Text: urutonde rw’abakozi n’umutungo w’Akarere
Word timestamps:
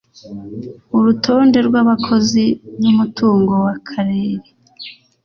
urutonde 0.97 1.57
rw’abakozi 1.67 2.45
n’umutungo 2.81 3.53
w’Akarere 3.65 4.47